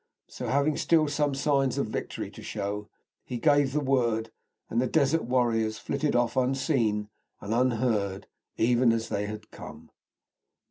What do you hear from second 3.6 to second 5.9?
the word, and the desert warriors